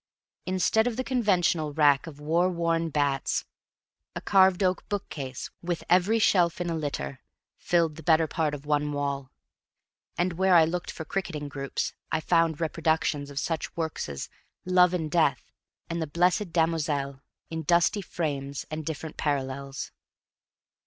[0.47, 3.45] Instead of the conventional rack of war worn bats,
[4.15, 7.19] a carved oak bookcase, with every shelf in a litter,
[7.59, 9.29] filled the better part of one wall;
[10.17, 14.27] and where I looked for cricketing groups, I found reproductions of such works as
[14.65, 15.51] "Love and Death"
[15.87, 17.21] and "The Blessed Damozel,"
[17.51, 19.91] in dusty frames and different parallels.